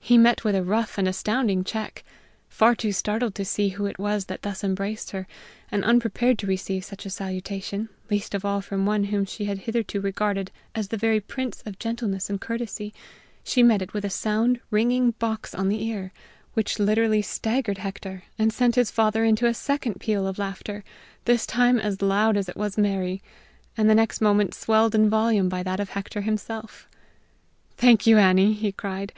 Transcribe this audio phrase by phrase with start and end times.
[0.00, 2.04] He met with a rough and astounding check.
[2.46, 5.26] Far too startled to see who it was that thus embraced her,
[5.72, 9.98] and unprepared to receive such a salutation, least of all from one she had hitherto
[9.98, 12.92] regarded as the very prince of gentleness and courtesy,
[13.42, 16.12] she met it with a sound, ringing box on the ear,
[16.52, 20.84] which literally staggered Hector, and sent his father into a second peal of laughter,
[21.24, 23.22] this time as loud as it was merry,
[23.74, 26.90] and the next moment swelled in volume by that of Hector himself.
[27.78, 29.14] "Thank you, Annie!" he cried.